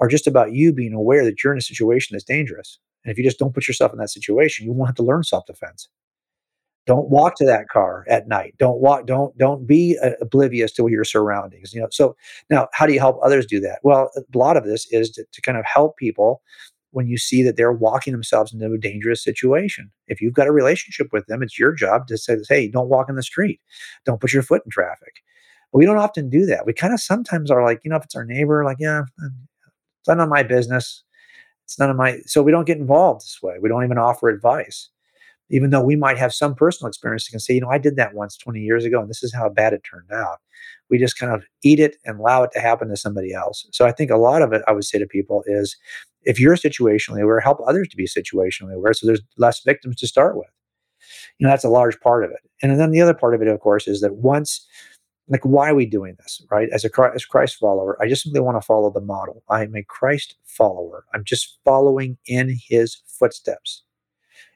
[0.00, 2.78] are just about you being aware that you're in a situation that's dangerous.
[3.04, 5.24] And if you just don't put yourself in that situation, you won't have to learn
[5.24, 5.88] self-defense.
[6.86, 8.56] Don't walk to that car at night.
[8.58, 9.06] Don't walk.
[9.06, 11.72] Don't don't be uh, oblivious to your surroundings.
[11.72, 11.88] You know.
[11.90, 12.16] So
[12.50, 13.78] now, how do you help others do that?
[13.82, 16.42] Well, a lot of this is to, to kind of help people
[16.94, 19.90] when you see that they're walking themselves into a dangerous situation.
[20.06, 23.08] If you've got a relationship with them, it's your job to say, hey, don't walk
[23.08, 23.60] in the street.
[24.06, 25.16] Don't put your foot in traffic.
[25.72, 26.66] But we don't often do that.
[26.66, 29.28] We kind of sometimes are like, you know, if it's our neighbor, like, yeah, uh,
[30.00, 31.02] it's none of my business.
[31.64, 33.56] It's none of my, so we don't get involved this way.
[33.60, 34.88] We don't even offer advice.
[35.50, 38.14] Even though we might have some personal experience, can say, you know, I did that
[38.14, 40.38] once 20 years ago, and this is how bad it turned out.
[40.90, 43.66] We just kind of eat it and allow it to happen to somebody else.
[43.72, 45.76] So I think a lot of it, I would say to people, is
[46.24, 50.06] if you're situationally aware, help others to be situationally aware so there's less victims to
[50.06, 50.48] start with.
[51.38, 52.40] You know, that's a large part of it.
[52.62, 54.66] And then the other part of it, of course, is that once,
[55.28, 56.68] like, why are we doing this, right?
[56.70, 59.42] As a Christ, Christ follower, I just simply want to follow the model.
[59.48, 61.04] I am a Christ follower.
[61.14, 63.82] I'm just following in his footsteps.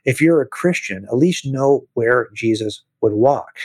[0.04, 3.58] If you're a Christian, at least know where Jesus would walk.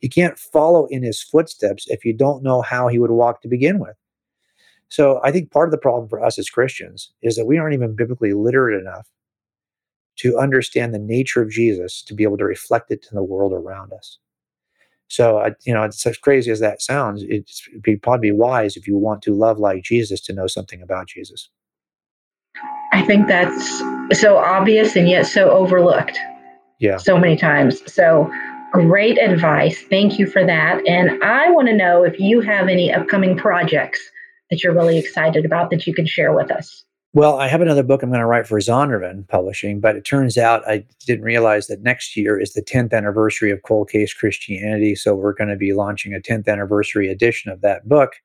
[0.00, 3.48] You can't follow in his footsteps if you don't know how he would walk to
[3.48, 3.96] begin with.
[4.88, 7.74] So I think part of the problem for us as Christians is that we aren't
[7.74, 9.08] even biblically literate enough
[10.16, 13.52] to understand the nature of Jesus to be able to reflect it to the world
[13.52, 14.18] around us.
[15.08, 18.76] So, I, you know, it's as crazy as that sounds, it's, it'd probably be wise
[18.76, 21.48] if you want to love like Jesus to know something about Jesus.
[22.92, 23.78] I think that's
[24.18, 26.18] so obvious and yet so overlooked.
[26.80, 26.96] Yeah.
[26.96, 27.80] So many times.
[27.92, 28.32] So
[28.72, 29.80] great advice.
[29.88, 30.86] Thank you for that.
[30.86, 34.00] And I want to know if you have any upcoming projects
[34.50, 36.84] that you're really excited about that you can share with us.
[37.16, 40.36] Well, I have another book I'm going to write for Zondervan Publishing, but it turns
[40.36, 44.94] out I didn't realize that next year is the 10th anniversary of Cold Case Christianity.
[44.94, 48.16] So we're going to be launching a 10th anniversary edition of that book.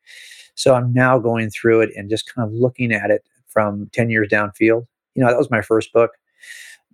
[0.56, 4.10] So I'm now going through it and just kind of looking at it from 10
[4.10, 4.86] years downfield.
[5.16, 6.12] You know, that was my first book.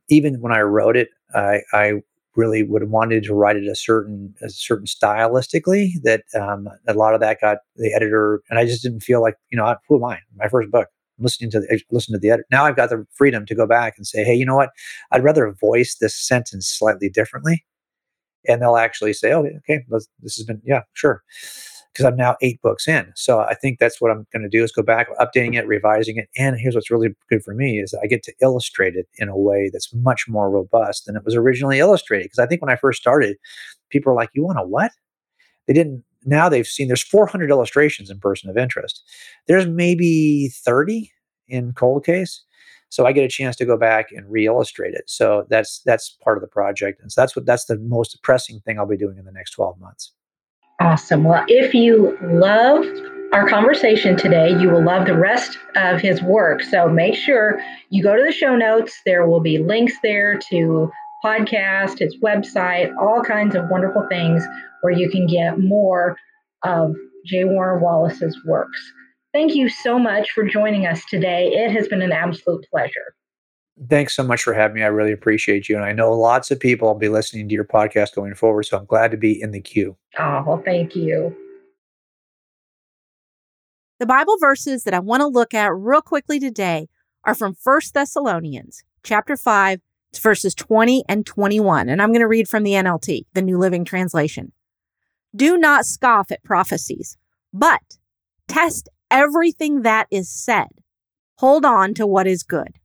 [0.08, 1.94] Even when I wrote it, I, I
[2.38, 6.94] really would have wanted to write it a certain a certain stylistically that um, a
[6.94, 9.98] lot of that got the editor and I just didn't feel like you know who
[9.98, 10.20] am I?
[10.36, 10.88] My first book.
[11.20, 13.96] Listening to the listen to the editor now I've got the freedom to go back
[13.98, 14.70] and say hey you know what?
[15.12, 17.66] I'd rather voice this sentence slightly differently.
[18.48, 21.24] And they'll actually say oh okay this has been yeah sure
[21.98, 23.12] because I'm now eight books in.
[23.16, 26.18] So I think that's what I'm going to do is go back, updating it, revising
[26.18, 26.30] it.
[26.38, 29.38] And here's what's really good for me is I get to illustrate it in a
[29.38, 32.26] way that's much more robust than it was originally illustrated.
[32.26, 33.38] Because I think when I first started,
[33.89, 34.91] people were like, you want a what?
[35.66, 36.04] They didn't.
[36.24, 39.02] Now they've seen there's 400 illustrations in Person of Interest.
[39.48, 41.12] There's maybe 30
[41.48, 42.43] in Cold Case.
[42.89, 45.10] So I get a chance to go back and re-illustrate it.
[45.10, 48.62] So that's that's part of the project, and so that's what that's the most pressing
[48.62, 50.14] thing I'll be doing in the next 12 months.
[50.80, 51.24] Awesome.
[51.24, 52.86] Well, if you love
[53.34, 56.62] our conversation today, you will love the rest of his work.
[56.62, 57.60] So make sure
[57.90, 59.02] you go to the show notes.
[59.06, 60.92] There will be links there to
[61.26, 64.44] podcast, his website, all kinds of wonderful things
[64.82, 66.16] where you can get more
[66.64, 66.94] of
[67.26, 67.44] J.
[67.44, 68.80] Warner Wallace's works.
[69.34, 71.48] Thank you so much for joining us today.
[71.48, 73.16] It has been an absolute pleasure.
[73.90, 74.84] Thanks so much for having me.
[74.84, 75.76] I really appreciate you.
[75.76, 78.64] And I know lots of people will be listening to your podcast going forward.
[78.64, 79.96] So I'm glad to be in the queue.
[80.18, 81.36] Oh, well, thank you.
[84.00, 86.88] The Bible verses that I want to look at real quickly today
[87.24, 89.80] are from First Thessalonians chapter 5,
[90.20, 91.90] verses 20 and 21.
[91.90, 94.52] And I'm going to read from the NLT, the New Living Translation.
[95.36, 97.18] Do not scoff at prophecies,
[97.54, 97.98] but
[98.48, 100.68] test everything that is said.
[101.38, 102.80] Hold on to what is good.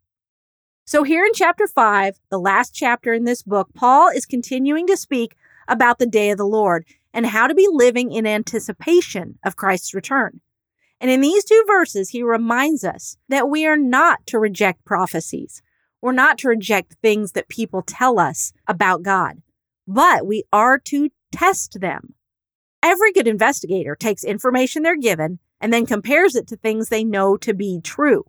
[0.85, 4.97] So, here in chapter 5, the last chapter in this book, Paul is continuing to
[4.97, 5.37] speak
[5.69, 9.95] about the day of the Lord and how to be living in anticipation of Christ's
[9.95, 10.41] return.
[11.01, 15.63] And in these two verses, he reminds us that we are not to reject prophecies.
[16.01, 19.41] We're not to reject things that people tell us about God,
[19.87, 22.15] but we are to test them.
[22.83, 27.37] Every good investigator takes information they're given and then compares it to things they know
[27.37, 28.25] to be true.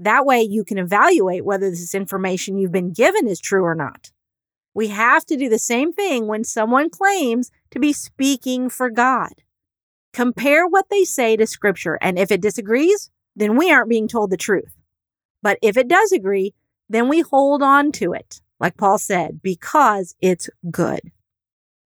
[0.00, 4.10] That way you can evaluate whether this information you've been given is true or not.
[4.72, 9.42] We have to do the same thing when someone claims to be speaking for God.
[10.14, 14.30] Compare what they say to scripture, and if it disagrees, then we aren't being told
[14.30, 14.74] the truth.
[15.42, 16.54] But if it does agree,
[16.88, 21.12] then we hold on to it, like Paul said, because it's good.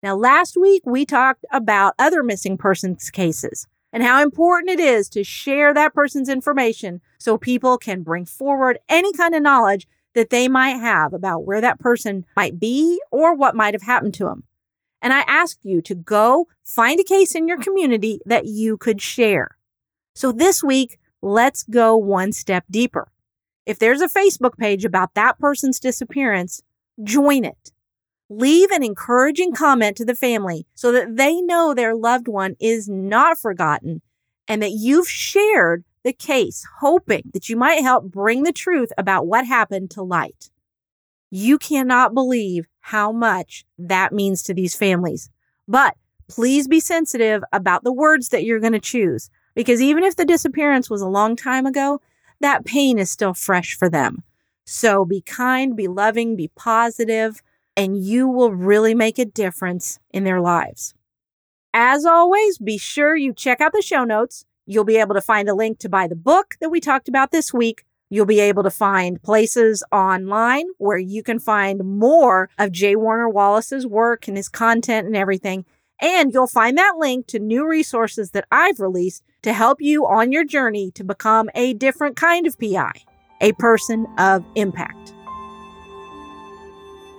[0.03, 5.09] Now, last week we talked about other missing persons cases and how important it is
[5.09, 10.29] to share that person's information so people can bring forward any kind of knowledge that
[10.29, 14.25] they might have about where that person might be or what might have happened to
[14.25, 14.43] them.
[15.01, 19.01] And I ask you to go find a case in your community that you could
[19.01, 19.57] share.
[20.13, 23.11] So this week, let's go one step deeper.
[23.65, 26.61] If there's a Facebook page about that person's disappearance,
[27.03, 27.71] join it.
[28.33, 32.87] Leave an encouraging comment to the family so that they know their loved one is
[32.87, 34.01] not forgotten
[34.47, 39.27] and that you've shared the case, hoping that you might help bring the truth about
[39.27, 40.49] what happened to light.
[41.29, 45.29] You cannot believe how much that means to these families.
[45.67, 45.97] But
[46.29, 50.23] please be sensitive about the words that you're going to choose because even if the
[50.23, 51.99] disappearance was a long time ago,
[52.39, 54.23] that pain is still fresh for them.
[54.63, 57.41] So be kind, be loving, be positive
[57.75, 60.93] and you will really make a difference in their lives.
[61.73, 64.45] As always, be sure you check out the show notes.
[64.65, 67.31] You'll be able to find a link to buy the book that we talked about
[67.31, 67.83] this week.
[68.09, 72.97] You'll be able to find places online where you can find more of J.
[72.97, 75.65] Warner Wallace's work and his content and everything.
[76.01, 80.31] And you'll find that link to new resources that I've released to help you on
[80.31, 82.91] your journey to become a different kind of PI,
[83.39, 85.13] a person of impact.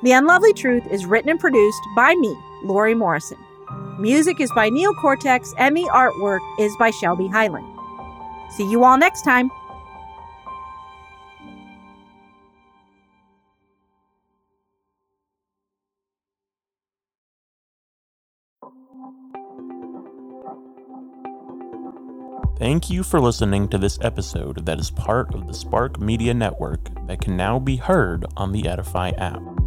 [0.03, 3.39] The Unlovely Truth is written and produced by me, Lori Morrison.
[4.01, 7.67] Music is by Neil Cortex, and the artwork is by Shelby Highland.
[8.51, 9.49] See you all next time.
[22.59, 26.89] Thank you for listening to this episode that is part of the Spark Media Network
[27.07, 29.62] that can now be heard on the Edify app.